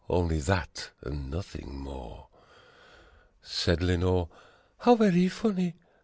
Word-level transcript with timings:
Only 0.09 0.39
that 0.39 0.89
and 1.03 1.29
nothing 1.29 1.77
more. 1.79 2.25
Said 3.43 3.83
Lenore, 3.83 4.29
"How 4.79 4.95
very 4.95 5.29
funny! 5.29 5.75